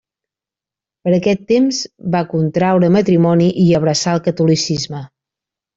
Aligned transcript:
Per 1.07 1.13
aquest 1.17 1.43
temps 1.51 1.83
va 2.17 2.23
contraure 2.33 2.91
matrimoni 2.99 3.53
i 3.67 3.71
abraçà 3.83 4.19
el 4.21 4.27
catolicisme. 4.31 5.09